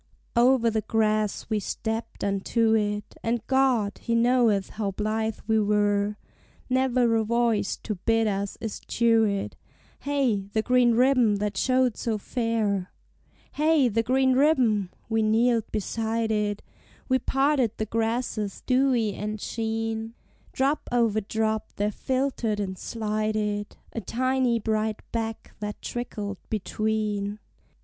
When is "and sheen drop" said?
19.13-20.89